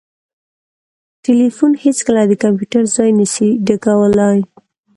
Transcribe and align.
ټلیفون 1.25 1.71
هیڅکله 1.83 2.21
د 2.27 2.33
کمپیوټر 2.43 2.83
ځای 2.95 3.09
نسي 3.19 3.49
ډکولای 3.67 4.39